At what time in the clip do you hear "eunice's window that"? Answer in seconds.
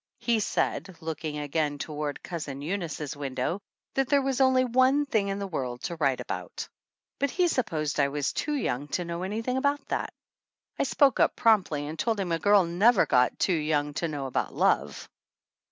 2.63-4.09